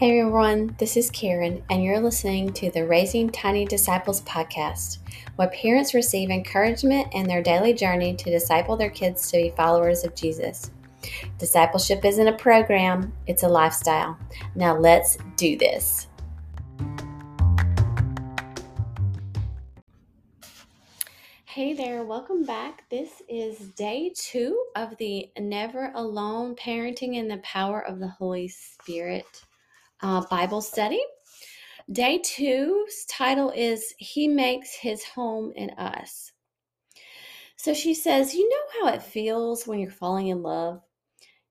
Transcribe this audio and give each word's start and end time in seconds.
Hey 0.00 0.18
everyone, 0.18 0.74
this 0.78 0.96
is 0.96 1.10
Karen, 1.10 1.62
and 1.68 1.84
you're 1.84 2.00
listening 2.00 2.54
to 2.54 2.70
the 2.70 2.86
Raising 2.86 3.28
Tiny 3.28 3.66
Disciples 3.66 4.22
podcast, 4.22 4.96
where 5.36 5.48
parents 5.48 5.92
receive 5.92 6.30
encouragement 6.30 7.08
in 7.12 7.28
their 7.28 7.42
daily 7.42 7.74
journey 7.74 8.16
to 8.16 8.30
disciple 8.30 8.78
their 8.78 8.88
kids 8.88 9.30
to 9.30 9.36
be 9.36 9.50
followers 9.50 10.02
of 10.02 10.14
Jesus. 10.14 10.70
Discipleship 11.36 12.02
isn't 12.02 12.26
a 12.26 12.32
program, 12.32 13.12
it's 13.26 13.42
a 13.42 13.48
lifestyle. 13.48 14.18
Now 14.54 14.74
let's 14.74 15.18
do 15.36 15.58
this. 15.58 16.08
Hey 21.44 21.74
there, 21.74 22.04
welcome 22.04 22.44
back. 22.44 22.88
This 22.88 23.20
is 23.28 23.58
day 23.76 24.14
two 24.16 24.64
of 24.76 24.96
the 24.96 25.28
Never 25.38 25.92
Alone 25.94 26.56
Parenting 26.56 27.16
in 27.16 27.28
the 27.28 27.42
Power 27.42 27.86
of 27.86 27.98
the 27.98 28.08
Holy 28.08 28.48
Spirit 28.48 29.42
uh, 30.02 30.24
Bible 30.30 30.60
study. 30.60 31.00
Day 31.90 32.20
two's 32.24 33.04
title 33.08 33.50
is 33.50 33.94
He 33.98 34.28
Makes 34.28 34.74
His 34.74 35.04
Home 35.04 35.52
in 35.56 35.70
Us. 35.70 36.32
So 37.56 37.74
she 37.74 37.94
says, 37.94 38.34
You 38.34 38.48
know 38.48 38.80
how 38.80 38.94
it 38.94 39.02
feels 39.02 39.66
when 39.66 39.80
you're 39.80 39.90
falling 39.90 40.28
in 40.28 40.42
love? 40.42 40.80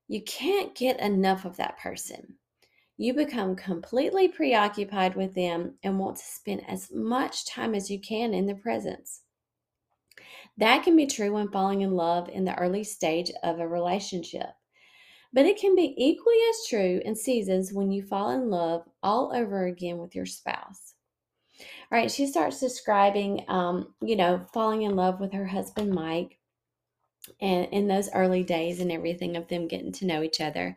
You 0.08 0.22
can't 0.22 0.74
get 0.74 0.98
enough 0.98 1.44
of 1.44 1.56
that 1.58 1.78
person. 1.78 2.34
You 2.96 3.14
become 3.14 3.54
completely 3.56 4.28
preoccupied 4.28 5.14
with 5.14 5.34
them 5.34 5.78
and 5.82 5.98
want 5.98 6.16
to 6.16 6.24
spend 6.24 6.68
as 6.68 6.90
much 6.92 7.46
time 7.46 7.74
as 7.74 7.90
you 7.90 8.00
can 8.00 8.34
in 8.34 8.46
their 8.46 8.56
presence. 8.56 9.22
That 10.58 10.82
can 10.82 10.96
be 10.96 11.06
true 11.06 11.32
when 11.32 11.48
falling 11.48 11.80
in 11.80 11.92
love 11.92 12.28
in 12.28 12.44
the 12.44 12.58
early 12.58 12.84
stage 12.84 13.30
of 13.42 13.60
a 13.60 13.66
relationship. 13.66 14.50
But 15.32 15.46
it 15.46 15.58
can 15.58 15.76
be 15.76 15.94
equally 15.96 16.38
as 16.50 16.66
true 16.68 17.00
in 17.04 17.14
seasons 17.14 17.72
when 17.72 17.92
you 17.92 18.02
fall 18.02 18.30
in 18.30 18.50
love 18.50 18.82
all 19.02 19.32
over 19.34 19.66
again 19.66 19.98
with 19.98 20.14
your 20.14 20.26
spouse. 20.26 20.94
All 21.60 21.98
right, 21.98 22.10
she 22.10 22.26
starts 22.26 22.60
describing, 22.60 23.44
um, 23.48 23.94
you 24.00 24.16
know, 24.16 24.44
falling 24.52 24.82
in 24.82 24.96
love 24.96 25.20
with 25.20 25.32
her 25.32 25.46
husband, 25.46 25.92
Mike, 25.92 26.38
and 27.40 27.66
in 27.72 27.86
those 27.86 28.10
early 28.14 28.42
days 28.42 28.80
and 28.80 28.90
everything 28.90 29.36
of 29.36 29.46
them 29.48 29.68
getting 29.68 29.92
to 29.92 30.06
know 30.06 30.22
each 30.22 30.40
other. 30.40 30.76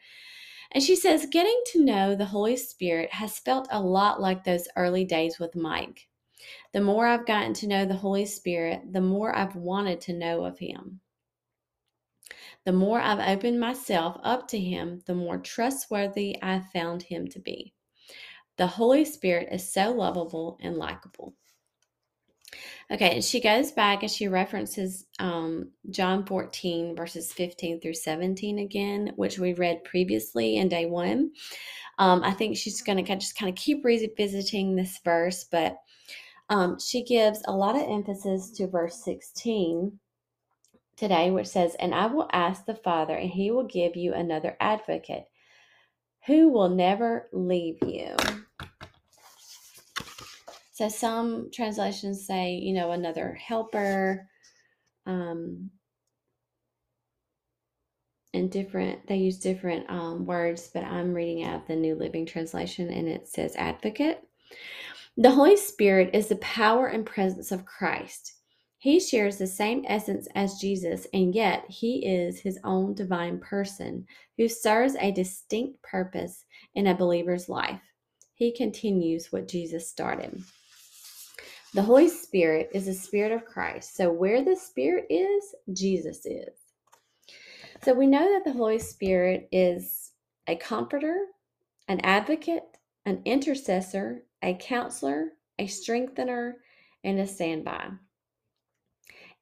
And 0.71 0.83
she 0.83 0.95
says, 0.95 1.27
getting 1.31 1.59
to 1.67 1.85
know 1.85 2.15
the 2.15 2.25
Holy 2.25 2.57
Spirit 2.57 3.11
has 3.13 3.39
felt 3.39 3.67
a 3.71 3.79
lot 3.79 4.19
like 4.19 4.43
those 4.43 4.67
early 4.75 5.05
days 5.05 5.39
with 5.39 5.55
Mike. 5.55 6.07
The 6.73 6.81
more 6.81 7.05
I've 7.05 7.27
gotten 7.27 7.53
to 7.55 7.67
know 7.67 7.85
the 7.85 7.95
Holy 7.95 8.25
Spirit, 8.25 8.81
the 8.91 9.01
more 9.01 9.35
I've 9.35 9.55
wanted 9.55 10.01
to 10.01 10.13
know 10.13 10.45
of 10.45 10.57
Him. 10.57 10.99
The 12.65 12.71
more 12.73 12.99
I've 12.99 13.37
opened 13.37 13.59
myself 13.59 14.17
up 14.23 14.47
to 14.49 14.59
Him, 14.59 15.01
the 15.05 15.15
more 15.15 15.37
trustworthy 15.37 16.41
I've 16.41 16.69
found 16.71 17.03
Him 17.03 17.27
to 17.29 17.39
be. 17.39 17.73
The 18.57 18.67
Holy 18.67 19.03
Spirit 19.03 19.49
is 19.51 19.73
so 19.73 19.91
lovable 19.91 20.57
and 20.61 20.77
likable. 20.77 21.35
Okay, 22.91 23.15
and 23.15 23.23
she 23.23 23.39
goes 23.39 23.71
back 23.71 24.03
and 24.03 24.11
she 24.11 24.27
references 24.27 25.05
um, 25.19 25.71
John 25.89 26.25
14, 26.25 26.95
verses 26.95 27.33
15 27.33 27.81
through 27.81 27.95
17 27.95 28.59
again, 28.59 29.11
which 29.15 29.39
we 29.39 29.53
read 29.53 29.83
previously 29.83 30.57
in 30.57 30.69
day 30.69 30.85
one. 30.85 31.31
Um, 31.97 32.23
I 32.23 32.31
think 32.31 32.57
she's 32.57 32.81
going 32.81 33.03
to 33.03 33.15
just 33.15 33.37
kind 33.37 33.49
of 33.49 33.55
keep 33.55 33.83
revisiting 33.83 34.75
this 34.75 34.99
verse, 35.03 35.45
but 35.45 35.77
um, 36.49 36.77
she 36.79 37.03
gives 37.03 37.41
a 37.45 37.55
lot 37.55 37.75
of 37.75 37.89
emphasis 37.89 38.51
to 38.51 38.67
verse 38.67 39.03
16 39.03 39.99
today, 40.95 41.31
which 41.31 41.47
says, 41.47 41.75
And 41.75 41.93
I 41.93 42.07
will 42.07 42.29
ask 42.31 42.65
the 42.65 42.75
Father, 42.75 43.15
and 43.15 43.29
he 43.29 43.51
will 43.51 43.65
give 43.65 43.95
you 43.95 44.13
another 44.13 44.57
advocate 44.59 45.25
who 46.25 46.49
will 46.49 46.69
never 46.69 47.29
leave 47.33 47.77
you. 47.83 48.15
So 50.71 50.89
some 50.89 51.49
translations 51.53 52.25
say, 52.25 52.55
you 52.55 52.73
know, 52.73 52.91
another 52.91 53.33
helper. 53.33 54.27
Um, 55.05 55.69
and 58.33 58.49
different, 58.49 59.05
they 59.05 59.17
use 59.17 59.37
different 59.37 59.87
um, 59.91 60.25
words, 60.25 60.71
but 60.73 60.83
I'm 60.83 61.13
reading 61.13 61.43
out 61.43 61.67
the 61.67 61.75
New 61.75 61.93
Living 61.93 62.25
Translation 62.25 62.89
and 62.89 63.07
it 63.07 63.27
says 63.27 63.55
advocate. 63.55 64.23
The 65.17 65.29
Holy 65.29 65.57
Spirit 65.57 66.09
is 66.13 66.27
the 66.27 66.37
power 66.37 66.87
and 66.87 67.05
presence 67.05 67.51
of 67.51 67.65
Christ. 67.65 68.33
He 68.83 68.99
shares 68.99 69.37
the 69.37 69.47
same 69.47 69.85
essence 69.87 70.27
as 70.35 70.59
Jesus, 70.59 71.07
and 71.13 71.33
yet 71.33 71.63
he 71.69 72.05
is 72.05 72.41
his 72.41 72.59
own 72.65 72.93
divine 72.93 73.39
person 73.39 74.05
who 74.37 74.49
serves 74.49 74.97
a 74.99 75.09
distinct 75.09 75.81
purpose 75.81 76.43
in 76.75 76.87
a 76.87 76.93
believer's 76.93 77.47
life. 77.47 77.79
He 78.33 78.51
continues 78.51 79.31
what 79.31 79.47
Jesus 79.47 79.87
started. 79.87 80.43
The 81.73 81.81
Holy 81.81 82.09
Spirit 82.09 82.71
is 82.73 82.87
the 82.87 82.93
Spirit 82.93 83.31
of 83.31 83.45
Christ. 83.45 83.95
So, 83.95 84.11
where 84.11 84.43
the 84.43 84.57
Spirit 84.57 85.05
is, 85.09 85.55
Jesus 85.71 86.25
is. 86.25 86.53
So, 87.83 87.93
we 87.93 88.05
know 88.05 88.33
that 88.33 88.43
the 88.43 88.57
Holy 88.57 88.79
Spirit 88.79 89.47
is 89.53 90.11
a 90.45 90.57
comforter, 90.57 91.27
an 91.87 92.01
advocate, 92.01 92.65
an 93.05 93.21
intercessor, 93.23 94.25
a 94.41 94.55
counselor, 94.55 95.29
a 95.57 95.67
strengthener, 95.67 96.57
and 97.05 97.21
a 97.21 97.25
standby. 97.25 97.87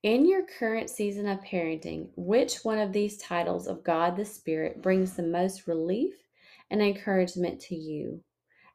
In 0.03 0.27
your 0.27 0.43
current 0.43 0.89
season 0.89 1.27
of 1.27 1.41
parenting, 1.41 2.09
which 2.15 2.63
one 2.63 2.79
of 2.79 2.91
these 2.91 3.17
titles 3.17 3.67
of 3.67 3.83
God 3.83 4.15
the 4.15 4.25
Spirit 4.25 4.81
brings 4.81 5.15
the 5.15 5.23
most 5.23 5.67
relief 5.67 6.15
and 6.71 6.81
encouragement 6.81 7.59
to 7.61 7.75
you 7.75 8.23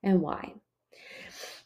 and 0.04 0.20
why? 0.20 0.54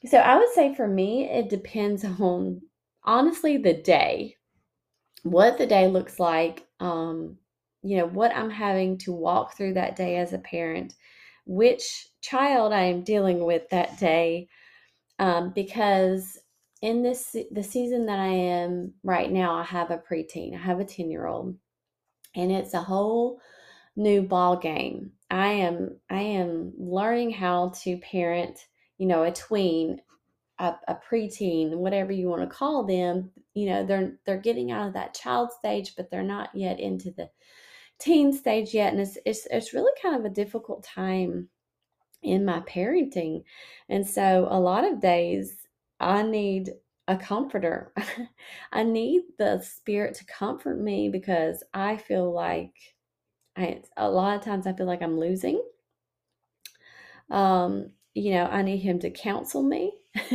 So 0.06 0.16
I 0.16 0.38
would 0.38 0.48
say 0.54 0.75
for 0.75 0.88
me, 0.88 1.28
it 1.28 1.50
depends 1.50 2.04
on 2.21 2.62
honestly 3.04 3.59
the 3.59 3.75
day, 3.75 4.37
what 5.25 5.59
the 5.59 5.66
day 5.66 5.88
looks 5.88 6.19
like, 6.19 6.66
um, 6.81 7.37
you 7.82 7.98
know, 7.98 8.06
what 8.06 8.34
I'm 8.34 8.50
having 8.50 8.97
to 8.98 9.12
walk 9.12 9.56
through 9.56 9.75
that 9.75 9.94
day 9.94 10.16
as 10.16 10.32
a 10.32 10.38
parent, 10.38 10.94
which 11.44 12.09
child 12.22 12.72
I 12.72 12.84
am 12.84 13.03
dealing 13.03 13.44
with 13.44 13.69
that 13.71 13.98
day, 13.98 14.48
um, 15.19 15.53
because 15.54 16.38
in 16.82 17.02
this 17.02 17.36
the 17.50 17.62
season 17.62 18.06
that 18.06 18.18
I 18.18 18.28
am 18.28 18.94
right 19.02 19.30
now, 19.30 19.54
I 19.54 19.64
have 19.64 19.91
a 19.91 19.98
preteen. 19.98 20.54
I 20.54 20.58
have 20.58 20.80
a 20.80 20.84
10 20.84 21.10
year 21.10 21.26
old, 21.26 21.56
and 22.34 22.50
it's 22.50 22.74
a 22.74 22.80
whole 22.80 23.41
new 23.96 24.22
ball 24.22 24.56
game. 24.56 25.12
I 25.30 25.48
am 25.48 25.98
I 26.08 26.20
am 26.20 26.72
learning 26.78 27.32
how 27.32 27.72
to 27.82 27.98
parent, 27.98 28.66
you 28.98 29.06
know, 29.06 29.24
a 29.24 29.32
tween, 29.32 30.00
a, 30.58 30.74
a 30.88 30.96
preteen, 30.96 31.76
whatever 31.76 32.12
you 32.12 32.28
want 32.28 32.42
to 32.42 32.56
call 32.56 32.84
them. 32.84 33.30
You 33.54 33.66
know, 33.66 33.86
they're 33.86 34.18
they're 34.24 34.38
getting 34.38 34.72
out 34.72 34.88
of 34.88 34.94
that 34.94 35.14
child 35.14 35.50
stage, 35.52 35.94
but 35.97 36.10
they're 36.10 36.22
not 36.22 36.50
yet 36.54 36.80
into 36.80 37.10
the 37.10 37.28
teen 37.98 38.32
stage 38.32 38.72
yet, 38.72 38.92
and 38.92 39.02
it's 39.02 39.18
it's 39.26 39.47
it's 39.50 39.74
really 39.74 39.92
kind 40.00 40.16
of 40.16 40.24
a 40.24 40.34
difficult 40.34 40.82
time 40.82 41.48
in 42.22 42.44
my 42.44 42.60
parenting. 42.60 43.42
And 43.88 44.06
so 44.06 44.48
a 44.50 44.60
lot 44.60 44.84
of 44.84 45.00
days 45.00 45.56
I 46.00 46.22
need 46.22 46.70
a 47.08 47.16
comforter. 47.16 47.92
I 48.72 48.82
need 48.82 49.22
the 49.38 49.60
spirit 49.60 50.14
to 50.16 50.24
comfort 50.24 50.80
me 50.80 51.08
because 51.10 51.62
I 51.74 51.96
feel 51.96 52.32
like 52.32 52.74
I 53.56 53.82
a 53.96 54.08
lot 54.08 54.36
of 54.36 54.44
times 54.44 54.66
I 54.66 54.72
feel 54.72 54.86
like 54.86 55.02
I'm 55.02 55.18
losing. 55.18 55.62
Um, 57.30 57.90
you 58.14 58.32
know, 58.32 58.46
I 58.46 58.62
need 58.62 58.78
him 58.78 58.98
to 59.00 59.10
counsel 59.10 59.62
me. 59.62 59.92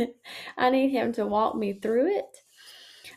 I 0.58 0.70
need 0.70 0.90
him 0.90 1.12
to 1.14 1.26
walk 1.26 1.56
me 1.56 1.74
through 1.74 2.16
it. 2.16 2.36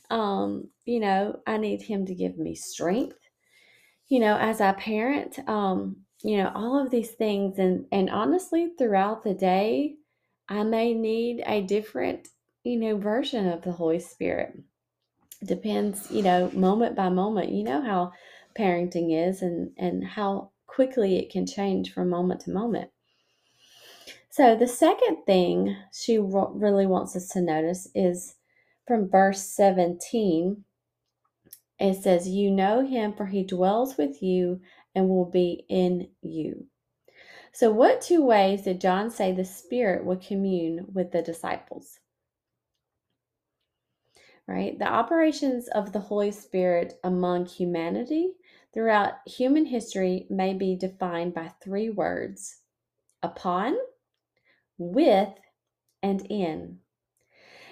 Um, 0.09 0.69
you 0.85 0.99
know, 0.99 1.39
I 1.47 1.57
need 1.57 1.81
him 1.81 2.05
to 2.07 2.15
give 2.15 2.37
me 2.37 2.55
strength. 2.55 3.17
You 4.07 4.19
know, 4.19 4.37
as 4.37 4.59
I 4.59 4.73
parent, 4.73 5.39
um, 5.47 5.97
you 6.23 6.37
know, 6.37 6.51
all 6.55 6.81
of 6.83 6.91
these 6.91 7.11
things 7.11 7.59
and 7.59 7.85
and 7.91 8.09
honestly 8.09 8.71
throughout 8.77 9.23
the 9.23 9.33
day, 9.33 9.95
I 10.49 10.63
may 10.63 10.93
need 10.93 11.43
a 11.45 11.61
different 11.61 12.27
you 12.69 12.77
know, 12.77 12.97
version 12.97 13.47
of 13.47 13.63
the 13.63 13.71
Holy 13.71 13.99
Spirit. 13.99 14.53
Depends, 15.43 16.11
you 16.11 16.21
know, 16.21 16.51
moment 16.53 16.95
by 16.95 17.09
moment. 17.09 17.51
You 17.51 17.63
know 17.63 17.81
how 17.81 18.11
parenting 18.55 19.27
is 19.27 19.41
and 19.41 19.71
and 19.77 20.05
how 20.05 20.51
quickly 20.67 21.17
it 21.17 21.31
can 21.31 21.47
change 21.47 21.91
from 21.91 22.09
moment 22.09 22.41
to 22.41 22.51
moment. 22.51 22.91
So 24.29 24.55
the 24.55 24.67
second 24.67 25.25
thing 25.25 25.75
she 25.91 26.19
really 26.19 26.85
wants 26.85 27.15
us 27.15 27.29
to 27.29 27.41
notice 27.41 27.87
is 27.95 28.35
from 28.85 29.09
verse 29.09 29.41
17. 29.41 30.63
It 31.79 32.03
says, 32.03 32.27
You 32.27 32.51
know 32.51 32.85
him, 32.85 33.13
for 33.13 33.25
he 33.25 33.43
dwells 33.43 33.97
with 33.97 34.21
you 34.21 34.61
and 34.93 35.09
will 35.09 35.25
be 35.25 35.65
in 35.69 36.09
you. 36.21 36.67
So, 37.51 37.71
what 37.71 38.01
two 38.01 38.23
ways 38.23 38.61
did 38.61 38.79
John 38.79 39.09
say 39.09 39.31
the 39.31 39.45
Spirit 39.45 40.05
would 40.05 40.21
commune 40.21 40.85
with 40.93 41.11
the 41.11 41.23
disciples? 41.23 41.99
Right? 44.49 44.79
The 44.79 44.87
operations 44.87 45.67
of 45.67 45.93
the 45.93 45.99
Holy 45.99 46.31
Spirit 46.31 46.99
among 47.03 47.45
humanity 47.45 48.31
throughout 48.73 49.13
human 49.27 49.63
history 49.63 50.25
may 50.31 50.55
be 50.55 50.75
defined 50.75 51.35
by 51.35 51.51
three 51.61 51.91
words 51.91 52.61
upon, 53.21 53.77
with 54.79 55.29
and 56.01 56.25
in. 56.31 56.79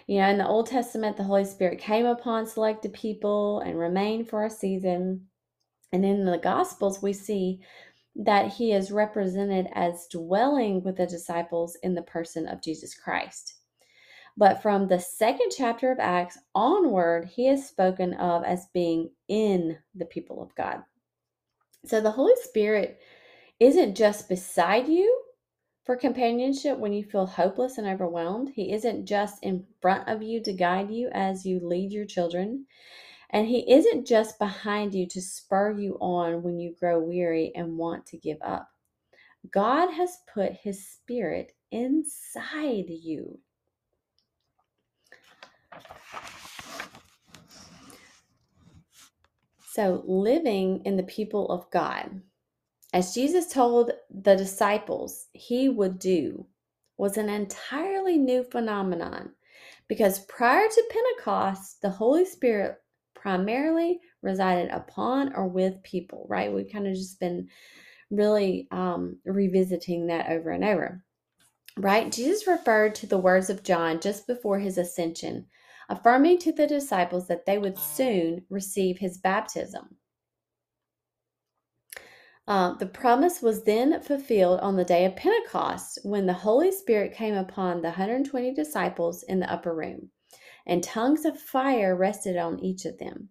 You 0.06 0.20
know, 0.20 0.30
in 0.30 0.38
the 0.38 0.48
Old 0.48 0.68
Testament, 0.68 1.18
the 1.18 1.24
Holy 1.24 1.46
Spirit 1.46 1.80
came 1.80 2.06
upon 2.06 2.46
selected 2.46 2.94
people 2.94 3.62
and 3.62 3.80
remained 3.80 4.30
for 4.30 4.46
a 4.46 4.50
season. 4.50 5.26
And 5.92 6.06
in 6.06 6.26
the 6.26 6.38
Gospels, 6.38 7.02
we 7.02 7.12
see 7.12 7.60
that 8.16 8.54
he 8.54 8.72
is 8.72 8.92
represented 8.92 9.68
as 9.74 10.08
dwelling 10.12 10.84
with 10.84 10.98
the 10.98 11.08
disciples 11.08 11.76
in 11.82 11.96
the 11.96 12.04
person 12.04 12.48
of 12.48 12.62
Jesus 12.62 12.94
Christ. 12.94 13.57
But 14.38 14.62
from 14.62 14.88
the 14.88 15.00
second 15.00 15.52
chapter 15.58 15.92
of 15.92 16.00
Acts 16.00 16.38
onward, 16.56 17.26
he 17.26 17.48
is 17.48 17.68
spoken 17.68 18.14
of 18.16 18.44
as 18.44 18.68
being 18.74 19.10
in 19.28 19.80
the 19.96 20.06
people 20.06 20.42
of 20.44 20.56
God. 20.56 20.84
So 21.86 22.02
the 22.02 22.12
Holy 22.12 22.36
Spirit 22.44 23.02
isn't 23.60 23.96
just 23.96 24.30
beside 24.30 24.88
you 24.88 25.24
for 25.86 25.96
companionship 25.96 26.78
when 26.78 26.94
you 26.94 27.04
feel 27.04 27.26
hopeless 27.26 27.80
and 27.80 27.88
overwhelmed. 27.88 28.50
He 28.56 28.74
isn't 28.74 29.08
just 29.08 29.44
in 29.44 29.66
front 29.82 30.08
of 30.08 30.22
you 30.22 30.44
to 30.44 30.54
guide 30.54 30.92
you 30.92 31.10
as 31.14 31.46
you 31.46 31.60
lead 31.62 31.92
your 31.92 32.06
children. 32.06 32.68
And 33.32 33.48
He 33.48 33.72
isn't 33.72 34.08
just 34.08 34.40
behind 34.40 34.94
you 34.94 35.08
to 35.10 35.22
spur 35.22 35.80
you 35.80 35.98
on 36.00 36.44
when 36.44 36.60
you 36.60 36.76
grow 36.80 37.00
weary 37.00 37.52
and 37.56 37.78
want 37.78 38.06
to 38.08 38.18
give 38.18 38.38
up. 38.42 38.70
God 39.52 39.92
has 39.92 40.18
put 40.34 40.54
His 40.54 40.88
Spirit 40.88 41.54
inside 41.72 42.90
you. 42.90 43.40
So, 49.78 50.04
living 50.08 50.82
in 50.86 50.98
the 50.98 51.04
people 51.04 51.52
of 51.52 51.70
God, 51.70 52.22
as 52.94 53.14
Jesus 53.14 53.48
told 53.54 53.92
the 54.10 54.36
disciples 54.36 55.28
he 55.34 55.70
would 55.70 56.00
do, 56.00 56.48
was 56.98 57.18
an 57.18 57.30
entirely 57.30 58.18
new 58.18 58.44
phenomenon 58.44 59.34
because 59.88 60.20
prior 60.26 60.68
to 60.68 60.90
Pentecost, 60.90 61.82
the 61.82 61.90
Holy 61.90 62.26
Spirit 62.26 62.78
primarily 63.14 64.00
resided 64.22 64.72
upon 64.72 65.34
or 65.36 65.48
with 65.48 65.84
people, 65.84 66.26
right? 66.30 66.52
We've 66.52 66.72
kind 66.72 66.88
of 66.88 66.96
just 66.96 67.20
been 67.20 67.48
really 68.10 68.68
um, 68.72 69.20
revisiting 69.26 70.08
that 70.08 70.30
over 70.30 70.50
and 70.52 70.64
over, 70.64 71.04
right? 71.78 72.12
Jesus 72.12 72.48
referred 72.48 72.96
to 72.96 73.06
the 73.06 73.18
words 73.18 73.50
of 73.50 73.64
John 73.64 74.00
just 74.00 74.28
before 74.28 74.60
his 74.60 74.78
ascension 74.78 75.46
affirming 75.90 76.38
to 76.40 76.52
the 76.52 76.68
disciples 76.68 77.28
that 77.28 77.46
they 77.46 77.58
would 77.58 77.78
soon 77.78 78.46
receive 78.50 78.98
his 78.98 79.18
baptism. 79.18 79.98
Uh, 82.48 82.74
the 82.76 82.86
promise 82.86 83.42
was 83.42 83.64
then 83.64 84.02
fulfilled 84.02 84.60
on 84.62 84.78
the 84.78 84.86
day 84.86 85.04
of 85.04 85.16
Pentecost 85.18 86.00
when 86.04 86.26
the 86.26 86.34
Holy 86.34 86.72
Spirit 86.72 87.14
came 87.14 87.36
upon 87.36 87.82
the 87.82 87.90
120 87.90 88.54
disciples 88.54 89.24
in 89.24 89.40
the 89.40 89.52
upper 89.52 89.76
room, 89.76 90.10
and 90.66 90.82
tongues 90.82 91.26
of 91.26 91.38
fire 91.38 91.96
rested 91.96 92.38
on 92.38 92.60
each 92.64 92.86
of 92.86 92.98
them. 93.00 93.30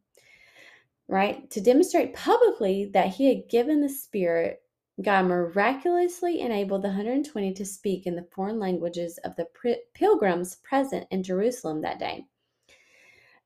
Right? 1.08 1.48
To 1.50 1.60
demonstrate 1.62 2.14
publicly 2.14 2.90
that 2.92 3.08
he 3.08 3.28
had 3.28 3.48
given 3.48 3.80
the 3.80 3.88
Spirit, 3.88 4.60
God 5.02 5.26
miraculously 5.26 6.40
enabled 6.40 6.82
the 6.82 6.88
120 6.88 7.54
to 7.54 7.64
speak 7.64 8.06
in 8.06 8.16
the 8.16 8.28
foreign 8.34 8.58
languages 8.58 9.18
of 9.24 9.34
the 9.36 9.46
pilgrims 9.94 10.56
present 10.56 11.06
in 11.10 11.22
Jerusalem 11.22 11.80
that 11.82 11.98
day. 11.98 12.26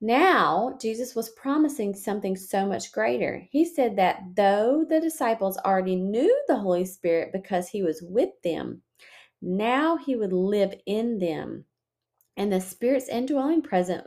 Now, 0.00 0.78
Jesus 0.80 1.14
was 1.14 1.28
promising 1.28 1.94
something 1.94 2.34
so 2.34 2.64
much 2.64 2.90
greater. 2.90 3.46
He 3.50 3.66
said 3.66 3.96
that 3.96 4.34
though 4.34 4.84
the 4.88 4.98
disciples 4.98 5.58
already 5.58 5.96
knew 5.96 6.42
the 6.48 6.56
Holy 6.56 6.86
Spirit 6.86 7.32
because 7.32 7.68
he 7.68 7.82
was 7.82 8.00
with 8.02 8.30
them, 8.42 8.80
now 9.42 9.98
he 9.98 10.16
would 10.16 10.32
live 10.32 10.74
in 10.86 11.18
them. 11.18 11.66
And 12.36 12.50
the 12.50 12.62
Spirit's 12.62 13.10
indwelling 13.10 13.60
present, 13.60 14.06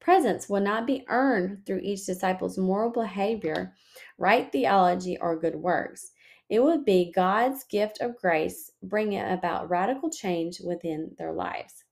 presence 0.00 0.48
will 0.48 0.60
not 0.62 0.86
be 0.86 1.04
earned 1.08 1.66
through 1.66 1.80
each 1.80 2.06
disciple's 2.06 2.56
moral 2.56 2.90
behavior, 2.90 3.74
right 4.16 4.50
theology, 4.50 5.18
or 5.20 5.38
good 5.38 5.56
works. 5.56 6.12
It 6.48 6.60
would 6.60 6.86
be 6.86 7.12
God's 7.14 7.64
gift 7.64 8.00
of 8.00 8.16
grace 8.16 8.70
bringing 8.82 9.20
about 9.20 9.68
radical 9.68 10.08
change 10.08 10.60
within 10.60 11.14
their 11.18 11.32
lives. 11.32 11.84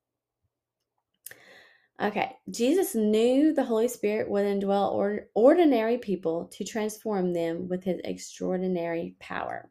Okay, 2.02 2.36
Jesus 2.50 2.94
knew 2.94 3.54
the 3.54 3.64
Holy 3.64 3.88
Spirit 3.88 4.28
would 4.28 4.44
indwell 4.44 4.92
or, 4.92 5.28
ordinary 5.34 5.96
people 5.96 6.46
to 6.52 6.62
transform 6.62 7.32
them 7.32 7.68
with 7.68 7.84
his 7.84 8.00
extraordinary 8.04 9.16
power. 9.18 9.70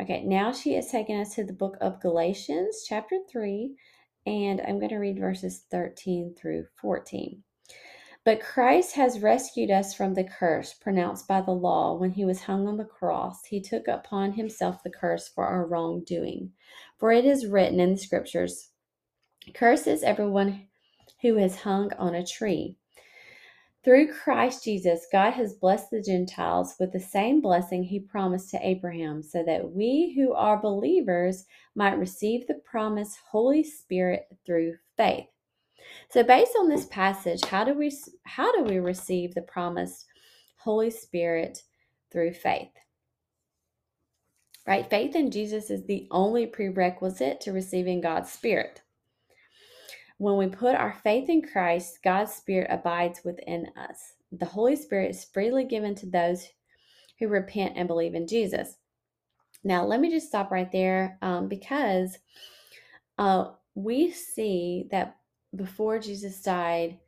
Okay, 0.00 0.24
now 0.24 0.50
she 0.50 0.72
has 0.74 0.90
taken 0.90 1.20
us 1.20 1.34
to 1.34 1.44
the 1.44 1.52
book 1.52 1.76
of 1.82 2.00
Galatians, 2.00 2.84
chapter 2.88 3.18
3, 3.30 3.74
and 4.24 4.62
I'm 4.62 4.78
going 4.78 4.90
to 4.90 4.96
read 4.96 5.18
verses 5.18 5.64
13 5.70 6.34
through 6.38 6.66
14. 6.80 7.42
But 8.24 8.40
Christ 8.40 8.96
has 8.96 9.20
rescued 9.20 9.70
us 9.70 9.94
from 9.94 10.14
the 10.14 10.24
curse 10.24 10.72
pronounced 10.72 11.28
by 11.28 11.42
the 11.42 11.52
law 11.52 11.96
when 11.96 12.10
he 12.12 12.24
was 12.24 12.40
hung 12.40 12.66
on 12.66 12.78
the 12.78 12.84
cross. 12.84 13.44
He 13.44 13.60
took 13.60 13.88
upon 13.88 14.32
himself 14.32 14.82
the 14.82 14.90
curse 14.90 15.28
for 15.28 15.46
our 15.46 15.66
wrongdoing. 15.66 16.52
For 16.98 17.12
it 17.12 17.24
is 17.24 17.46
written 17.46 17.78
in 17.78 17.92
the 17.92 17.98
scriptures 17.98 18.70
Curses 19.54 20.02
everyone 20.02 20.66
who 21.26 21.38
is 21.38 21.56
hung 21.56 21.92
on 21.94 22.14
a 22.14 22.24
tree. 22.24 22.76
Through 23.84 24.12
Christ 24.12 24.62
Jesus, 24.62 25.06
God 25.10 25.32
has 25.32 25.54
blessed 25.54 25.90
the 25.90 26.00
Gentiles 26.00 26.74
with 26.78 26.92
the 26.92 27.00
same 27.00 27.40
blessing 27.40 27.82
he 27.82 27.98
promised 27.98 28.50
to 28.50 28.66
Abraham, 28.66 29.22
so 29.22 29.42
that 29.44 29.72
we 29.72 30.14
who 30.16 30.32
are 30.34 30.60
believers 30.60 31.46
might 31.74 31.98
receive 31.98 32.46
the 32.46 32.60
promised 32.64 33.18
Holy 33.30 33.64
Spirit 33.64 34.26
through 34.44 34.74
faith. 34.96 35.26
So 36.10 36.22
based 36.22 36.52
on 36.58 36.68
this 36.68 36.86
passage, 36.86 37.44
how 37.44 37.64
do 37.64 37.74
we 37.74 37.92
how 38.24 38.52
do 38.56 38.62
we 38.62 38.78
receive 38.78 39.34
the 39.34 39.42
promised 39.42 40.06
Holy 40.58 40.90
Spirit 40.90 41.62
through 42.12 42.34
faith? 42.34 42.72
Right? 44.66 44.88
Faith 44.88 45.14
in 45.14 45.30
Jesus 45.30 45.70
is 45.70 45.84
the 45.86 46.06
only 46.10 46.46
prerequisite 46.46 47.40
to 47.42 47.52
receiving 47.52 48.00
God's 48.00 48.32
Spirit. 48.32 48.82
When 50.18 50.36
we 50.36 50.46
put 50.46 50.74
our 50.74 50.92
faith 50.92 51.28
in 51.28 51.42
Christ, 51.42 51.98
God's 52.02 52.32
Spirit 52.32 52.68
abides 52.70 53.20
within 53.24 53.68
us. 53.76 54.14
The 54.32 54.46
Holy 54.46 54.76
Spirit 54.76 55.10
is 55.10 55.24
freely 55.24 55.64
given 55.64 55.94
to 55.96 56.06
those 56.06 56.48
who 57.18 57.28
repent 57.28 57.74
and 57.76 57.86
believe 57.86 58.14
in 58.14 58.26
Jesus. 58.26 58.76
Now, 59.62 59.84
let 59.84 60.00
me 60.00 60.10
just 60.10 60.28
stop 60.28 60.50
right 60.50 60.70
there 60.70 61.18
um, 61.22 61.48
because 61.48 62.18
uh, 63.18 63.50
we 63.74 64.10
see 64.10 64.88
that 64.90 65.16
before 65.54 65.98
Jesus 65.98 66.42
died 66.42 66.98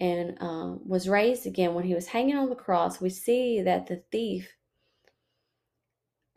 and 0.00 0.36
um, 0.40 0.80
was 0.86 1.08
raised 1.08 1.46
again, 1.46 1.74
when 1.74 1.84
he 1.84 1.94
was 1.94 2.06
hanging 2.06 2.36
on 2.36 2.48
the 2.48 2.54
cross, 2.54 3.00
we 3.00 3.10
see 3.10 3.62
that 3.62 3.86
the 3.86 4.02
thief 4.12 4.54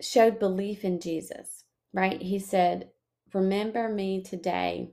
showed 0.02 0.40
belief 0.40 0.84
in 0.84 1.00
Jesus, 1.00 1.64
right? 1.94 2.22
He 2.22 2.40
said, 2.40 2.90
Remember 3.34 3.88
me 3.88 4.24
today 4.24 4.92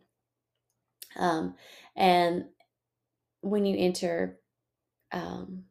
um, 1.17 1.55
and 1.97 2.47
when 3.43 3.67
you 3.67 3.77
enter, 3.79 4.39
um, 5.13 5.65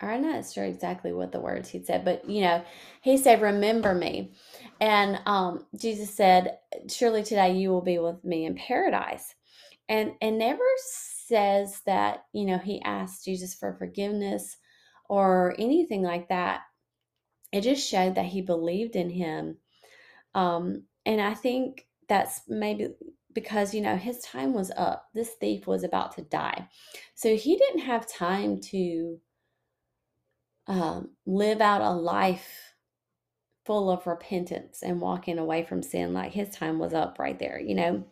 I'm 0.00 0.22
not 0.22 0.46
sure 0.50 0.64
exactly 0.64 1.12
what 1.12 1.32
the 1.32 1.40
words 1.40 1.68
he 1.68 1.82
said, 1.82 2.04
but 2.04 2.28
you 2.28 2.42
know, 2.42 2.64
he 3.02 3.16
said, 3.16 3.40
Remember 3.40 3.94
me. 3.94 4.32
And 4.80 5.20
um, 5.26 5.66
Jesus 5.76 6.14
said, 6.14 6.58
Surely 6.88 7.22
today 7.22 7.56
you 7.56 7.70
will 7.70 7.82
be 7.82 7.98
with 7.98 8.24
me 8.24 8.44
in 8.46 8.56
paradise. 8.56 9.34
And 9.88 10.12
and 10.20 10.38
never 10.38 10.64
says 10.78 11.82
that, 11.86 12.24
you 12.32 12.44
know, 12.46 12.58
he 12.58 12.82
asked 12.82 13.24
Jesus 13.24 13.54
for 13.54 13.74
forgiveness 13.78 14.56
or 15.08 15.54
anything 15.58 16.02
like 16.02 16.28
that. 16.28 16.62
It 17.52 17.62
just 17.62 17.88
showed 17.88 18.16
that 18.16 18.26
he 18.26 18.42
believed 18.42 18.96
in 18.96 19.10
him. 19.10 19.58
Um, 20.34 20.84
and 21.06 21.20
I 21.20 21.34
think 21.34 21.86
that's 22.12 22.42
maybe 22.46 22.88
because 23.32 23.74
you 23.74 23.80
know 23.80 23.96
his 23.96 24.18
time 24.18 24.52
was 24.52 24.70
up. 24.76 25.08
This 25.14 25.30
thief 25.30 25.66
was 25.66 25.82
about 25.82 26.14
to 26.16 26.22
die. 26.22 26.68
So 27.14 27.34
he 27.36 27.56
didn't 27.56 27.80
have 27.80 28.06
time 28.06 28.60
to 28.72 29.18
um, 30.66 31.12
live 31.24 31.62
out 31.62 31.80
a 31.80 31.90
life 31.90 32.74
full 33.64 33.90
of 33.90 34.06
repentance 34.06 34.82
and 34.82 35.00
walking 35.00 35.38
away 35.38 35.64
from 35.64 35.82
sin 35.82 36.12
like 36.12 36.32
his 36.32 36.50
time 36.50 36.78
was 36.78 36.92
up 36.92 37.18
right 37.18 37.38
there 37.38 37.58
you 37.58 37.74
know? 37.74 38.04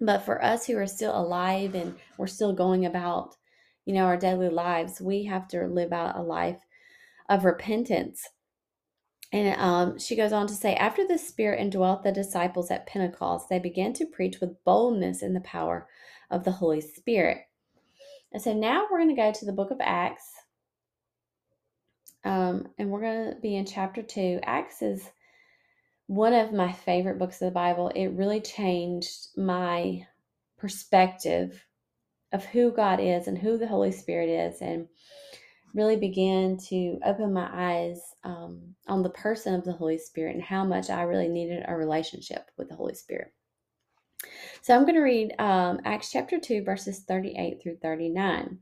But 0.00 0.20
for 0.20 0.42
us 0.42 0.66
who 0.66 0.76
are 0.78 0.86
still 0.86 1.18
alive 1.18 1.74
and 1.74 1.94
we're 2.16 2.26
still 2.26 2.52
going 2.52 2.86
about 2.86 3.36
you 3.84 3.94
know 3.94 4.04
our 4.04 4.16
daily 4.16 4.48
lives 4.48 5.00
we 5.00 5.24
have 5.24 5.46
to 5.48 5.66
live 5.66 5.92
out 5.92 6.18
a 6.18 6.22
life 6.22 6.60
of 7.28 7.44
repentance 7.44 8.28
and 9.30 9.60
um, 9.60 9.98
she 9.98 10.16
goes 10.16 10.32
on 10.32 10.46
to 10.46 10.54
say, 10.54 10.74
after 10.74 11.06
the 11.06 11.18
Spirit 11.18 11.60
indwelt 11.60 12.02
the 12.02 12.12
disciples 12.12 12.70
at 12.70 12.86
Pentecost, 12.86 13.48
they 13.48 13.58
began 13.58 13.92
to 13.94 14.06
preach 14.06 14.40
with 14.40 14.62
boldness 14.64 15.22
in 15.22 15.34
the 15.34 15.40
power 15.40 15.86
of 16.30 16.44
the 16.44 16.52
Holy 16.52 16.80
Spirit. 16.80 17.38
And 18.32 18.42
so 18.42 18.54
now 18.54 18.86
we're 18.90 18.98
going 18.98 19.14
to 19.14 19.20
go 19.20 19.32
to 19.32 19.44
the 19.44 19.52
book 19.52 19.70
of 19.70 19.78
Acts. 19.80 20.32
Um, 22.24 22.68
and 22.78 22.90
we're 22.90 23.00
going 23.00 23.34
to 23.34 23.40
be 23.40 23.56
in 23.56 23.66
chapter 23.66 24.02
2. 24.02 24.40
Acts 24.44 24.82
is 24.82 25.10
one 26.06 26.32
of 26.32 26.52
my 26.52 26.72
favorite 26.72 27.18
books 27.18 27.40
of 27.40 27.46
the 27.46 27.52
Bible. 27.52 27.90
It 27.94 28.08
really 28.08 28.40
changed 28.40 29.28
my 29.36 30.06
perspective 30.56 31.64
of 32.32 32.44
who 32.46 32.72
God 32.72 32.98
is 33.00 33.28
and 33.28 33.38
who 33.38 33.58
the 33.58 33.66
Holy 33.66 33.92
Spirit 33.92 34.28
is, 34.28 34.60
and 34.60 34.88
really 35.78 35.96
began 35.96 36.56
to 36.56 36.98
open 37.06 37.32
my 37.32 37.48
eyes 37.52 38.00
um, 38.24 38.74
on 38.88 39.02
the 39.02 39.10
person 39.10 39.54
of 39.54 39.64
the 39.64 39.72
Holy 39.72 39.96
Spirit 39.96 40.34
and 40.34 40.42
how 40.42 40.64
much 40.64 40.90
I 40.90 41.02
really 41.02 41.28
needed 41.28 41.64
a 41.68 41.76
relationship 41.76 42.50
with 42.58 42.68
the 42.68 42.74
Holy 42.74 42.94
Spirit. 42.94 43.32
So 44.60 44.74
I'm 44.74 44.82
going 44.82 44.96
to 44.96 45.00
read 45.00 45.34
um, 45.38 45.80
Acts 45.84 46.10
chapter 46.10 46.40
2, 46.40 46.64
verses 46.64 47.04
38 47.06 47.62
through 47.62 47.76
39. 47.76 48.58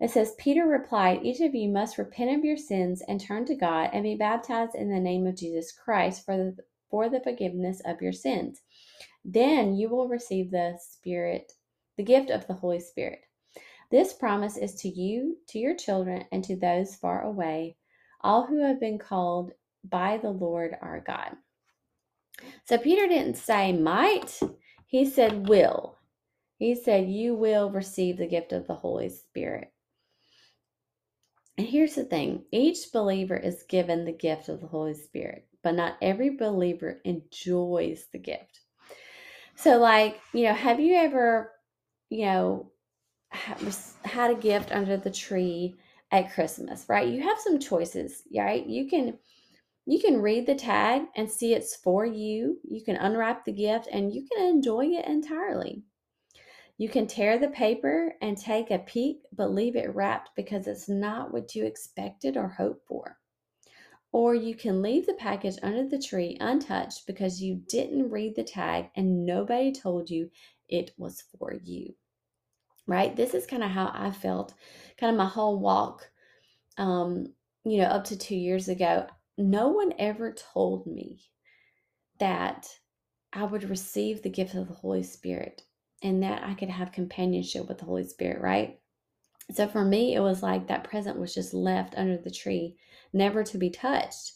It 0.00 0.10
says, 0.10 0.34
Peter 0.36 0.66
replied, 0.66 1.20
Each 1.22 1.40
of 1.40 1.54
you 1.54 1.70
must 1.70 1.96
repent 1.96 2.38
of 2.38 2.44
your 2.44 2.58
sins 2.58 3.02
and 3.08 3.18
turn 3.18 3.46
to 3.46 3.54
God 3.54 3.90
and 3.94 4.02
be 4.02 4.14
baptized 4.14 4.74
in 4.74 4.90
the 4.90 5.00
name 5.00 5.26
of 5.26 5.36
Jesus 5.36 5.72
Christ 5.72 6.26
for 6.26 6.36
the, 6.36 6.56
for 6.90 7.08
the 7.08 7.20
forgiveness 7.20 7.80
of 7.86 8.02
your 8.02 8.12
sins. 8.12 8.60
Then 9.24 9.74
you 9.74 9.88
will 9.88 10.08
receive 10.08 10.50
the 10.50 10.78
Spirit, 10.78 11.52
the 11.96 12.02
gift 12.02 12.28
of 12.28 12.46
the 12.46 12.54
Holy 12.54 12.80
Spirit. 12.80 13.20
This 13.94 14.12
promise 14.12 14.56
is 14.56 14.74
to 14.80 14.88
you, 14.88 15.36
to 15.50 15.60
your 15.60 15.76
children, 15.76 16.24
and 16.32 16.42
to 16.42 16.56
those 16.56 16.96
far 16.96 17.22
away, 17.22 17.76
all 18.22 18.44
who 18.44 18.60
have 18.64 18.80
been 18.80 18.98
called 18.98 19.52
by 19.84 20.18
the 20.18 20.32
Lord 20.32 20.76
our 20.82 20.98
God. 20.98 21.36
So 22.64 22.76
Peter 22.76 23.06
didn't 23.06 23.36
say 23.36 23.72
might, 23.72 24.40
he 24.84 25.06
said 25.06 25.48
will. 25.48 25.96
He 26.58 26.74
said, 26.74 27.08
You 27.08 27.36
will 27.36 27.70
receive 27.70 28.16
the 28.16 28.26
gift 28.26 28.50
of 28.52 28.66
the 28.66 28.74
Holy 28.74 29.10
Spirit. 29.10 29.72
And 31.56 31.64
here's 31.64 31.94
the 31.94 32.02
thing 32.02 32.46
each 32.50 32.90
believer 32.92 33.36
is 33.36 33.62
given 33.62 34.04
the 34.04 34.10
gift 34.12 34.48
of 34.48 34.60
the 34.60 34.66
Holy 34.66 34.94
Spirit, 34.94 35.46
but 35.62 35.76
not 35.76 35.98
every 36.02 36.30
believer 36.30 37.00
enjoys 37.04 38.06
the 38.10 38.18
gift. 38.18 38.58
So, 39.54 39.78
like, 39.78 40.20
you 40.32 40.46
know, 40.46 40.54
have 40.54 40.80
you 40.80 40.96
ever, 40.96 41.52
you 42.10 42.24
know, 42.24 42.72
had 43.34 44.30
a 44.30 44.34
gift 44.34 44.72
under 44.72 44.96
the 44.96 45.10
tree 45.10 45.76
at 46.10 46.32
Christmas, 46.32 46.86
right? 46.88 47.08
You 47.08 47.22
have 47.22 47.38
some 47.38 47.58
choices, 47.58 48.22
right? 48.34 48.64
You 48.64 48.88
can 48.88 49.18
you 49.86 50.00
can 50.00 50.22
read 50.22 50.46
the 50.46 50.54
tag 50.54 51.02
and 51.14 51.30
see 51.30 51.52
it's 51.52 51.76
for 51.76 52.06
you. 52.06 52.58
You 52.64 52.82
can 52.82 52.96
unwrap 52.96 53.44
the 53.44 53.52
gift 53.52 53.88
and 53.92 54.14
you 54.14 54.26
can 54.26 54.46
enjoy 54.46 54.86
it 54.86 55.04
entirely. 55.04 55.82
You 56.78 56.88
can 56.88 57.06
tear 57.06 57.38
the 57.38 57.48
paper 57.48 58.14
and 58.22 58.36
take 58.36 58.70
a 58.70 58.78
peek, 58.78 59.22
but 59.32 59.52
leave 59.52 59.76
it 59.76 59.94
wrapped 59.94 60.30
because 60.34 60.66
it's 60.66 60.88
not 60.88 61.32
what 61.32 61.54
you 61.54 61.64
expected 61.66 62.36
or 62.36 62.48
hoped 62.48 62.86
for. 62.86 63.18
Or 64.10 64.34
you 64.34 64.54
can 64.54 64.80
leave 64.80 65.06
the 65.06 65.14
package 65.14 65.58
under 65.62 65.86
the 65.86 65.98
tree 65.98 66.36
untouched 66.40 67.06
because 67.06 67.42
you 67.42 67.56
didn't 67.68 68.10
read 68.10 68.36
the 68.36 68.44
tag 68.44 68.90
and 68.96 69.26
nobody 69.26 69.72
told 69.72 70.08
you 70.08 70.30
it 70.68 70.92
was 70.96 71.24
for 71.38 71.52
you. 71.52 71.94
Right? 72.86 73.14
This 73.16 73.34
is 73.34 73.46
kind 73.46 73.62
of 73.62 73.70
how 73.70 73.90
I 73.94 74.10
felt, 74.10 74.54
kind 74.98 75.10
of 75.10 75.16
my 75.16 75.28
whole 75.28 75.58
walk, 75.58 76.10
um, 76.76 77.32
you 77.64 77.78
know, 77.78 77.84
up 77.86 78.04
to 78.04 78.18
two 78.18 78.36
years 78.36 78.68
ago. 78.68 79.06
No 79.38 79.68
one 79.68 79.92
ever 79.98 80.32
told 80.32 80.86
me 80.86 81.20
that 82.18 82.68
I 83.32 83.44
would 83.44 83.68
receive 83.68 84.22
the 84.22 84.30
gift 84.30 84.54
of 84.54 84.68
the 84.68 84.74
Holy 84.74 85.02
Spirit 85.02 85.62
and 86.02 86.22
that 86.22 86.44
I 86.44 86.54
could 86.54 86.68
have 86.68 86.92
companionship 86.92 87.66
with 87.66 87.78
the 87.78 87.86
Holy 87.86 88.04
Spirit, 88.04 88.40
right? 88.42 88.78
So 89.52 89.66
for 89.66 89.84
me, 89.84 90.14
it 90.14 90.20
was 90.20 90.42
like 90.42 90.68
that 90.68 90.84
present 90.84 91.18
was 91.18 91.34
just 91.34 91.52
left 91.52 91.94
under 91.96 92.16
the 92.16 92.30
tree, 92.30 92.76
never 93.12 93.42
to 93.44 93.58
be 93.58 93.70
touched. 93.70 94.32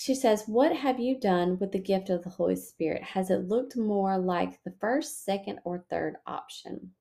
She 0.00 0.14
says, 0.14 0.44
What 0.46 0.74
have 0.74 0.98
you 0.98 1.20
done 1.20 1.58
with 1.58 1.72
the 1.72 1.78
gift 1.78 2.08
of 2.08 2.24
the 2.24 2.30
Holy 2.30 2.56
Spirit? 2.56 3.02
Has 3.02 3.28
it 3.28 3.48
looked 3.48 3.76
more 3.76 4.16
like 4.16 4.64
the 4.64 4.74
first, 4.80 5.26
second, 5.26 5.58
or 5.62 5.84
third 5.90 6.16
option? 6.26 6.92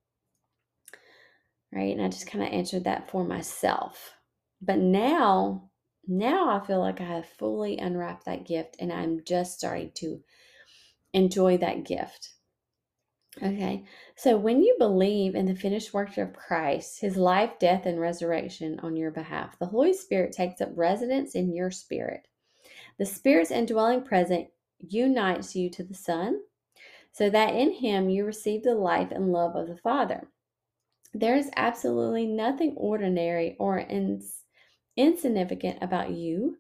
Right? 1.72 1.96
And 1.96 2.06
I 2.06 2.10
just 2.10 2.30
kind 2.30 2.44
of 2.44 2.52
answered 2.52 2.84
that 2.84 3.10
for 3.10 3.24
myself. 3.24 4.16
But 4.62 4.80
now, 4.80 5.70
now 6.10 6.50
I 6.50 6.68
feel 6.68 6.82
like 6.82 7.00
I 7.00 7.06
have 7.06 7.26
fully 7.26 7.78
unwrapped 7.78 8.26
that 8.26 8.46
gift 8.46 8.76
and 8.82 8.92
I'm 8.92 9.24
just 9.24 9.58
starting 9.58 9.92
to 9.94 10.22
enjoy 11.14 11.56
that 11.60 11.86
gift. 11.86 12.34
Okay, 13.42 13.86
so 14.18 14.36
when 14.36 14.62
you 14.62 14.76
believe 14.78 15.36
in 15.36 15.46
the 15.46 15.56
finished 15.56 15.94
work 15.94 16.18
of 16.18 16.34
Christ, 16.34 17.00
his 17.00 17.16
life, 17.16 17.60
death, 17.60 17.86
and 17.86 17.98
resurrection 17.98 18.78
on 18.82 18.98
your 18.98 19.12
behalf, 19.12 19.58
the 19.58 19.68
Holy 19.68 19.94
Spirit 19.94 20.34
takes 20.34 20.60
up 20.60 20.72
residence 20.76 21.34
in 21.34 21.56
your 21.56 21.72
spirit. 21.72 22.28
The 23.00 23.06
Spirit's 23.06 23.50
indwelling 23.50 24.04
presence 24.04 24.50
unites 24.78 25.56
you 25.56 25.70
to 25.70 25.84
the 25.84 25.96
Son, 25.96 26.42
so 27.14 27.30
that 27.30 27.56
in 27.56 27.72
him 27.72 28.10
you 28.10 28.26
receive 28.26 28.62
the 28.62 28.76
life 28.76 29.12
and 29.12 29.32
love 29.32 29.56
of 29.56 29.70
the 29.70 29.78
Father. 29.78 30.28
There 31.14 31.38
is 31.38 31.50
absolutely 31.56 32.28
nothing 32.28 32.76
ordinary 32.76 33.56
or 33.58 33.80
ins- 33.80 34.44
insignificant 34.98 35.80
about 35.82 36.12
you, 36.12 36.58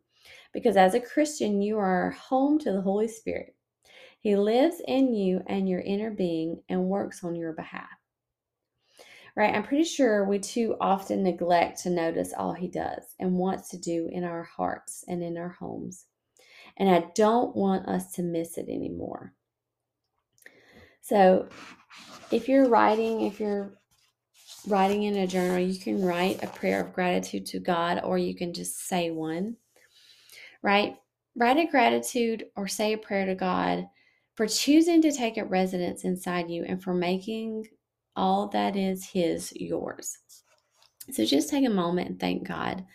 because 0.53 0.77
as 0.77 0.93
a 0.93 1.01
Christian, 1.01 1.61
you 1.61 1.77
are 1.77 2.11
home 2.11 2.57
to 2.59 2.71
the 2.71 2.81
Holy 2.81 3.09
Spirit. 3.09 3.53
He 4.21 4.37
lives 4.37 4.81
in 4.87 5.13
you 5.13 5.41
and 5.47 5.67
your 5.67 5.81
inner 5.81 6.11
being 6.11 6.63
and 6.69 6.85
works 6.85 7.23
on 7.23 7.35
your 7.35 7.51
behalf. 7.51 7.89
Right? 9.35 9.53
I'm 9.53 9.63
pretty 9.63 9.83
sure 9.83 10.25
we 10.25 10.39
too 10.39 10.75
often 10.79 11.21
neglect 11.21 11.83
to 11.83 11.89
notice 11.89 12.33
all 12.33 12.53
he 12.53 12.67
does 12.67 13.03
and 13.19 13.33
wants 13.33 13.69
to 13.69 13.77
do 13.77 14.09
in 14.11 14.23
our 14.23 14.43
hearts 14.43 15.03
and 15.07 15.21
in 15.21 15.37
our 15.37 15.49
homes. 15.49 16.05
And 16.79 16.89
I 16.89 17.11
don't 17.13 17.55
want 17.55 17.87
us 17.87 18.13
to 18.13 18.23
miss 18.23 18.57
it 18.57 18.69
anymore. 18.69 19.33
So, 21.01 21.49
if 22.31 22.47
you're 22.47 22.69
writing, 22.69 23.21
if 23.21 23.39
you're 23.39 23.73
writing 24.67 25.03
in 25.03 25.17
a 25.17 25.27
journal, 25.27 25.59
you 25.59 25.79
can 25.79 26.03
write 26.03 26.43
a 26.43 26.47
prayer 26.47 26.81
of 26.81 26.93
gratitude 26.93 27.45
to 27.47 27.59
God 27.59 28.01
or 28.03 28.17
you 28.17 28.35
can 28.35 28.53
just 28.53 28.87
say 28.87 29.11
one. 29.11 29.57
Right? 30.61 30.95
Write 31.35 31.57
a 31.57 31.65
gratitude 31.65 32.45
or 32.55 32.67
say 32.67 32.93
a 32.93 32.97
prayer 32.97 33.25
to 33.25 33.35
God 33.35 33.87
for 34.35 34.47
choosing 34.47 35.01
to 35.01 35.11
take 35.11 35.37
up 35.37 35.49
residence 35.49 36.03
inside 36.03 36.49
you 36.49 36.63
and 36.63 36.81
for 36.81 36.93
making 36.93 37.67
all 38.15 38.47
that 38.49 38.75
is 38.75 39.05
His 39.05 39.51
yours. 39.55 40.17
So 41.11 41.25
just 41.25 41.49
take 41.49 41.65
a 41.65 41.69
moment 41.69 42.09
and 42.09 42.19
thank 42.19 42.47
God 42.47 42.85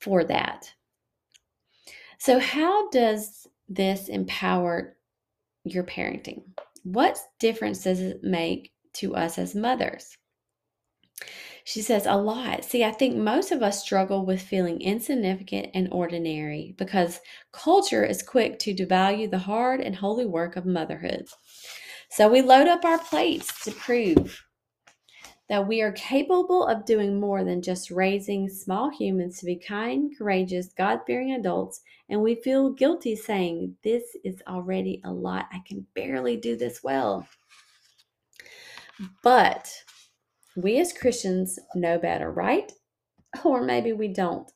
for 0.00 0.24
that. 0.24 0.72
So, 2.24 2.38
how 2.38 2.88
does 2.90 3.48
this 3.68 4.08
empower 4.08 4.96
your 5.64 5.82
parenting? 5.82 6.44
What 6.84 7.18
difference 7.40 7.82
does 7.82 7.98
it 7.98 8.22
make 8.22 8.70
to 8.98 9.16
us 9.16 9.38
as 9.38 9.56
mothers? 9.56 10.16
She 11.64 11.82
says, 11.82 12.06
a 12.06 12.14
lot. 12.14 12.64
See, 12.64 12.84
I 12.84 12.92
think 12.92 13.16
most 13.16 13.50
of 13.50 13.60
us 13.60 13.82
struggle 13.82 14.24
with 14.24 14.40
feeling 14.40 14.80
insignificant 14.80 15.70
and 15.74 15.88
ordinary 15.90 16.76
because 16.78 17.18
culture 17.50 18.04
is 18.04 18.22
quick 18.22 18.60
to 18.60 18.72
devalue 18.72 19.28
the 19.28 19.38
hard 19.38 19.80
and 19.80 19.96
holy 19.96 20.24
work 20.24 20.54
of 20.54 20.64
motherhood. 20.64 21.26
So 22.08 22.28
we 22.28 22.40
load 22.40 22.68
up 22.68 22.84
our 22.84 22.98
plates 22.98 23.64
to 23.64 23.72
prove 23.72 24.44
that 25.52 25.68
we 25.68 25.82
are 25.82 25.92
capable 25.92 26.66
of 26.66 26.86
doing 26.86 27.20
more 27.20 27.44
than 27.44 27.60
just 27.60 27.90
raising 27.90 28.48
small 28.48 28.88
humans 28.88 29.38
to 29.38 29.44
be 29.44 29.54
kind, 29.54 30.16
courageous, 30.16 30.72
God 30.78 31.00
fearing 31.06 31.34
adults, 31.34 31.82
and 32.08 32.22
we 32.22 32.36
feel 32.36 32.70
guilty 32.70 33.14
saying, 33.14 33.76
This 33.84 34.02
is 34.24 34.42
already 34.48 35.02
a 35.04 35.12
lot. 35.12 35.48
I 35.52 35.58
can 35.68 35.86
barely 35.94 36.38
do 36.38 36.56
this 36.56 36.82
well. 36.82 37.28
But 39.22 39.70
we 40.56 40.80
as 40.80 40.94
Christians 40.94 41.58
know 41.74 41.98
better, 41.98 42.32
right? 42.32 42.72
Or 43.44 43.62
maybe 43.62 43.92
we 43.92 44.08
don't. 44.08 44.50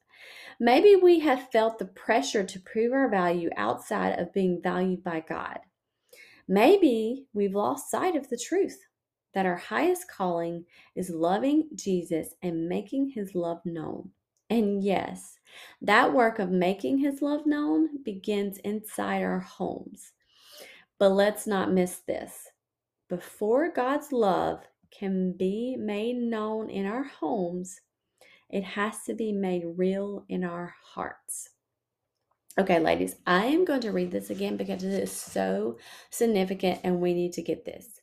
Maybe 0.59 0.97
we 0.97 1.21
have 1.21 1.50
felt 1.53 1.79
the 1.79 1.85
pressure 1.85 2.45
to 2.45 2.61
prove 2.61 2.95
our 2.95 3.11
value 3.11 3.50
outside 3.59 4.19
of 4.19 4.33
being 4.33 4.62
valued 4.62 5.05
by 5.05 5.23
God. 5.29 5.59
Maybe 6.49 7.26
we've 7.35 7.55
lost 7.55 7.91
sight 7.91 8.17
of 8.17 8.31
the 8.31 8.38
truth 8.38 8.79
that 9.37 9.45
our 9.45 9.57
highest 9.57 10.09
calling 10.09 10.64
is 10.95 11.11
loving 11.11 11.69
Jesus 11.75 12.28
and 12.43 12.71
making 12.71 13.11
his 13.11 13.35
love 13.35 13.61
known. 13.66 14.09
And 14.49 14.83
yes, 14.83 15.38
that 15.83 16.14
work 16.14 16.38
of 16.38 16.50
making 16.50 16.97
his 16.97 17.21
love 17.21 17.45
known 17.45 18.02
begins 18.02 18.57
inside 18.64 19.23
our 19.23 19.40
homes. 19.40 20.12
But 20.99 21.11
let's 21.11 21.47
not 21.47 21.71
miss 21.71 21.99
this. 21.99 22.49
Before 23.11 23.71
God's 23.71 24.11
love 24.11 24.61
can 24.90 25.33
be 25.33 25.76
made 25.78 26.16
known 26.16 26.71
in 26.71 26.87
our 26.87 27.05
homes, 27.05 27.83
it 28.49 28.64
has 28.64 29.02
to 29.05 29.12
be 29.12 29.33
made 29.33 29.64
real 29.76 30.25
in 30.31 30.45
our 30.45 30.75
hearts. 30.83 31.50
Okay, 32.59 32.78
ladies, 32.78 33.16
I 33.26 33.45
am 33.45 33.66
going 33.66 33.83
to 33.83 33.93
read 33.93 34.12
this 34.12 34.31
again 34.31 34.57
because 34.57 34.83
it 34.83 34.95
is 34.95 35.12
so 35.12 35.76
significant 36.09 36.81
and 36.85 37.02
we 37.02 37.12
need 37.12 37.35
to 37.35 37.43
get 37.43 37.66
this. 37.66 38.00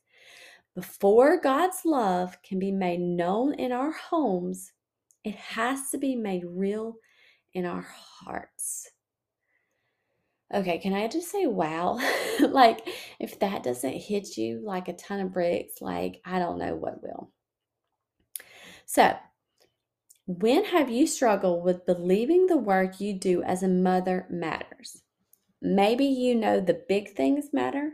Before 0.74 1.40
God's 1.40 1.82
love 1.84 2.36
can 2.42 2.58
be 2.58 2.72
made 2.72 3.00
known 3.00 3.54
in 3.54 3.70
our 3.70 3.92
homes, 3.92 4.72
it 5.22 5.36
has 5.36 5.90
to 5.90 5.98
be 5.98 6.16
made 6.16 6.42
real 6.44 6.96
in 7.52 7.64
our 7.64 7.82
hearts. 7.82 8.90
Okay, 10.52 10.78
can 10.78 10.92
I 10.92 11.06
just 11.06 11.30
say 11.30 11.46
wow? 11.46 11.98
like, 12.40 12.88
if 13.20 13.38
that 13.38 13.62
doesn't 13.62 13.92
hit 13.92 14.36
you 14.36 14.60
like 14.64 14.88
a 14.88 14.92
ton 14.92 15.20
of 15.20 15.32
bricks, 15.32 15.80
like, 15.80 16.20
I 16.24 16.38
don't 16.38 16.58
know 16.58 16.74
what 16.74 17.02
will. 17.02 17.30
So, 18.84 19.16
when 20.26 20.64
have 20.66 20.90
you 20.90 21.06
struggled 21.06 21.64
with 21.64 21.86
believing 21.86 22.46
the 22.46 22.56
work 22.56 23.00
you 23.00 23.18
do 23.18 23.42
as 23.42 23.62
a 23.62 23.68
mother 23.68 24.26
matters? 24.28 25.02
Maybe 25.62 26.04
you 26.04 26.34
know 26.34 26.60
the 26.60 26.82
big 26.88 27.14
things 27.14 27.50
matter, 27.52 27.92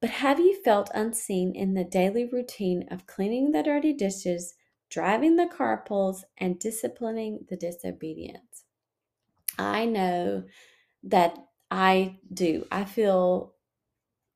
but 0.00 0.10
have 0.10 0.38
you 0.38 0.60
felt 0.62 0.90
unseen 0.94 1.54
in 1.54 1.74
the 1.74 1.84
daily 1.84 2.24
routine 2.24 2.86
of 2.90 3.06
cleaning 3.06 3.50
the 3.50 3.62
dirty 3.62 3.92
dishes, 3.92 4.54
driving 4.90 5.36
the 5.36 5.46
carpools, 5.46 6.22
and 6.38 6.58
disciplining 6.58 7.46
the 7.48 7.56
disobedience? 7.56 8.64
I 9.58 9.86
know 9.86 10.44
that 11.04 11.36
I 11.70 12.18
do. 12.32 12.66
I 12.70 12.84
feel 12.84 13.54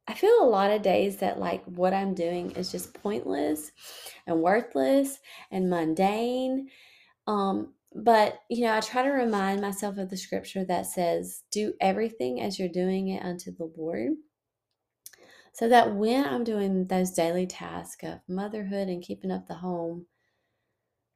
I 0.08 0.14
feel 0.14 0.42
a 0.42 0.48
lot 0.48 0.72
of 0.72 0.82
days 0.82 1.18
that 1.18 1.38
like 1.38 1.64
what 1.64 1.94
I'm 1.94 2.14
doing 2.14 2.50
is 2.52 2.72
just 2.72 2.92
pointless 2.94 3.70
and 4.26 4.42
worthless 4.42 5.18
and 5.50 5.70
mundane. 5.70 6.68
Um 7.26 7.74
but 7.94 8.40
you 8.50 8.64
know, 8.64 8.74
I 8.74 8.80
try 8.80 9.02
to 9.02 9.10
remind 9.10 9.60
myself 9.60 9.98
of 9.98 10.10
the 10.10 10.16
scripture 10.16 10.64
that 10.64 10.86
says, 10.86 11.44
"Do 11.50 11.74
everything 11.80 12.40
as 12.40 12.58
you're 12.58 12.68
doing 12.68 13.08
it 13.08 13.24
unto 13.24 13.52
the 13.54 13.70
Lord." 13.76 14.12
So 15.52 15.68
that 15.68 15.94
when 15.94 16.24
I'm 16.24 16.44
doing 16.44 16.86
those 16.86 17.10
daily 17.10 17.46
tasks 17.46 18.04
of 18.04 18.20
motherhood 18.26 18.88
and 18.88 19.02
keeping 19.02 19.30
up 19.30 19.46
the 19.46 19.54
home, 19.54 20.06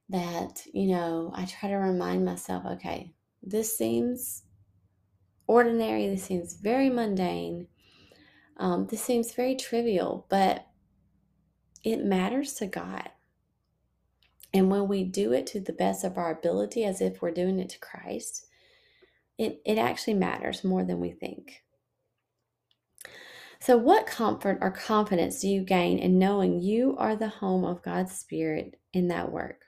that, 0.09 0.63
you 0.73 0.89
know, 0.89 1.33
I 1.35 1.47
try 1.47 1.71
to 1.71 1.77
remind 1.77 2.25
myself, 2.25 2.65
okay, 2.65 3.15
this 3.43 3.77
seems 3.77 4.43
ordinary, 5.47 6.07
this 6.09 6.25
seems 6.25 6.55
very 6.55 6.91
mundane, 6.91 7.69
um, 8.59 8.87
this 8.87 9.03
seems 9.03 9.33
very 9.33 9.57
trivial, 9.57 10.27
but 10.29 10.67
it 11.83 12.05
matters 12.05 12.55
to 12.55 12.67
God. 12.67 13.11
And 14.53 14.71
when 14.71 14.89
we 14.89 15.05
do 15.05 15.33
it 15.33 15.47
to 15.49 15.61
the 15.61 15.73
best 15.73 16.05
of 16.05 16.17
our 16.19 16.31
ability, 16.31 16.85
as 16.85 17.01
if 17.01 17.21
we're 17.21 17.31
doing 17.31 17.59
it 17.59 17.69
to 17.71 17.79
Christ, 17.79 18.47
it, 19.39 19.61
it 19.65 19.79
actually 19.79 20.15
matters 20.15 20.65
more 20.65 20.85
than 20.85 21.01
we 21.01 21.11
think. 21.11 21.63
So, 23.67 23.77
what 23.77 24.07
comfort 24.07 24.59
or 24.61 24.71
confidence 24.71 25.41
do 25.41 25.49
you 25.49 25.65
gain 25.65 25.99
in 25.99 26.21
knowing 26.21 26.61
you 26.61 26.95
are 26.99 27.17
the 27.17 27.27
home 27.27 27.65
of 27.65 27.83
God's 27.83 28.17
Spirit 28.17 28.79
in 28.93 29.09
that 29.09 29.33
work? 29.33 29.63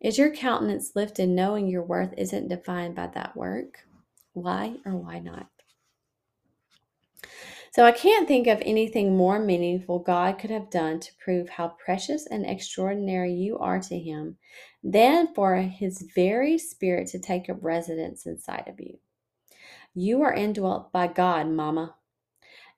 Is 0.00 0.18
your 0.18 0.34
countenance 0.34 0.96
lifted 0.96 1.28
knowing 1.28 1.68
your 1.68 1.84
worth 1.84 2.12
isn't 2.18 2.48
defined 2.48 2.96
by 2.96 3.06
that 3.14 3.36
work? 3.36 3.78
Why 4.32 4.74
or 4.84 4.96
why 4.96 5.20
not? 5.20 5.46
So, 7.70 7.84
I 7.84 7.92
can't 7.92 8.26
think 8.26 8.48
of 8.48 8.60
anything 8.62 9.16
more 9.16 9.38
meaningful 9.38 10.00
God 10.00 10.40
could 10.40 10.50
have 10.50 10.68
done 10.68 10.98
to 10.98 11.12
prove 11.24 11.48
how 11.48 11.76
precious 11.84 12.26
and 12.26 12.44
extraordinary 12.44 13.32
you 13.32 13.56
are 13.58 13.78
to 13.78 13.96
Him 13.96 14.36
than 14.82 15.32
for 15.32 15.54
His 15.58 16.10
very 16.16 16.58
Spirit 16.58 17.06
to 17.10 17.20
take 17.20 17.48
up 17.48 17.58
residence 17.60 18.26
inside 18.26 18.66
of 18.66 18.80
you. 18.80 18.98
You 19.94 20.22
are 20.22 20.34
indwelt 20.34 20.90
by 20.90 21.06
God, 21.06 21.46
Mama. 21.46 21.94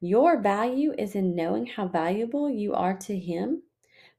Your 0.04 0.40
value 0.40 0.92
is 0.99 1.14
in 1.14 1.37
knowing 1.37 1.64
how 1.64 1.87
valuable 1.87 2.50
you 2.50 2.75
are 2.75 2.97
to 2.97 3.16
Him, 3.16 3.62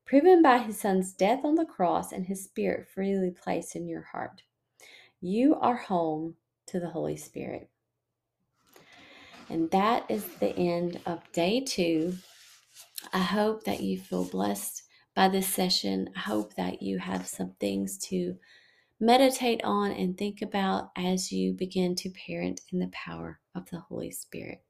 proven 0.06 0.42
by 0.42 0.60
His 0.60 0.80
Son's 0.80 1.12
death 1.12 1.42
on 1.44 1.56
the 1.56 1.66
cross 1.66 2.14
and 2.14 2.26
His 2.26 2.42
Spirit 2.42 2.88
freely 2.88 3.32
placed 3.32 3.76
in 3.76 3.90
your 3.90 4.04
heart. 4.04 4.44
You 5.20 5.56
are 5.56 5.76
home 5.76 6.36
to 6.68 6.80
the 6.80 6.90
Holy 6.90 7.18
Spirit. 7.18 7.70
And 9.50 9.70
that 9.72 10.06
is 10.08 10.24
the 10.40 10.56
end 10.56 11.02
of 11.06 11.20
day 11.34 11.60
two. 11.60 12.14
I 13.12 13.20
hope 13.20 13.66
that 13.66 13.82
you 13.82 14.00
feel 14.00 14.24
blessed 14.24 14.84
by 15.14 15.28
this 15.28 15.50
session. 15.50 16.12
I 16.16 16.20
hope 16.20 16.56
that 16.56 16.82
you 16.82 16.98
have 17.00 17.28
some 17.28 17.56
things 17.60 17.98
to 18.08 18.38
meditate 19.02 19.60
on 19.66 19.92
and 19.92 20.18
think 20.18 20.42
about 20.42 20.92
as 20.96 21.34
you 21.34 21.52
begin 21.52 21.94
to 21.96 22.10
parent 22.26 22.62
in 22.72 22.80
the 22.80 22.92
power 22.94 23.42
of 23.54 23.70
the 23.70 23.82
Holy 23.82 24.12
Spirit. 24.12 24.64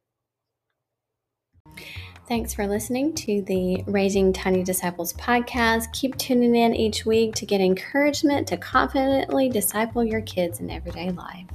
Thanks 2.28 2.54
for 2.54 2.67
listening 2.67 3.13
to 3.15 3.41
the 3.41 3.84
Raising 3.86 4.32
Tiny 4.32 4.63
Disciples 4.63 5.12
podcast. 5.13 5.91
Keep 5.91 6.17
tuning 6.17 6.56
in 6.56 6.73
each 6.73 7.06
week 7.06 7.36
to 7.36 7.45
get 7.45 7.60
encouragement 7.60 8.47
to 8.47 8.58
confidently 8.58 9.49
disciple 9.49 10.06
your 10.06 10.21
kids 10.21 10.62
in 10.62 10.69
everyday 10.69 11.10
life. 11.12 11.45